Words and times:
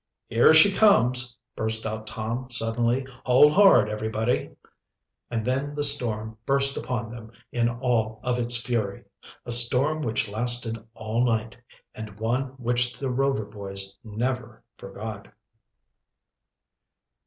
"Here 0.25 0.51
she 0.51 0.71
comes!" 0.73 1.37
burst 1.55 1.85
out 1.85 2.07
Tom 2.07 2.49
suddenly. 2.49 3.05
"Hold 3.23 3.51
hard, 3.51 3.87
everybody!" 3.87 4.49
And 5.29 5.45
then 5.45 5.75
the 5.75 5.83
storm 5.83 6.39
burst 6.43 6.75
upon 6.75 7.11
them 7.11 7.31
in 7.51 7.69
all 7.69 8.19
of 8.23 8.39
its 8.39 8.57
fury 8.57 9.03
a 9.45 9.51
storm 9.51 10.01
which 10.01 10.27
lasted 10.27 10.83
all 10.95 11.23
night, 11.23 11.55
and 11.93 12.19
one 12.19 12.45
which 12.57 12.97
the 12.97 13.11
Rover 13.11 13.45
boys 13.45 13.95
never 14.03 14.63
forgot. 14.75 15.27